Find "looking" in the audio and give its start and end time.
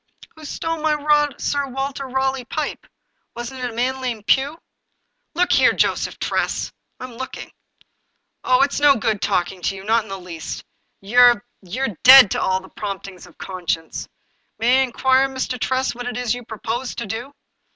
7.19-7.51